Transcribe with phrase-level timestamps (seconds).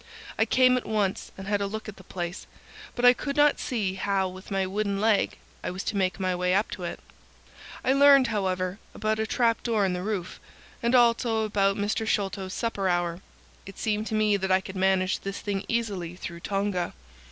[0.35, 2.47] I came at once and had a look at the place,
[2.95, 6.33] but I could not see how with my wooden leg I was to make my
[6.33, 6.99] way up to it.
[7.85, 10.39] I learned, however, about a trap door in the roof,
[10.81, 12.07] and also about Mr.
[12.07, 13.21] Sholto's supper hour.
[13.67, 16.95] It seemed to me that I could manage the thing easily through Tonga.